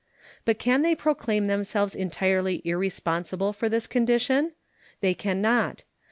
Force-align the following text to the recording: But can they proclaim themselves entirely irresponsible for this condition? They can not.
But 0.45 0.57
can 0.57 0.81
they 0.81 0.95
proclaim 0.95 1.45
themselves 1.45 1.93
entirely 1.95 2.63
irresponsible 2.65 3.53
for 3.53 3.69
this 3.69 3.85
condition? 3.85 4.53
They 5.01 5.13
can 5.13 5.43
not. 5.43 5.83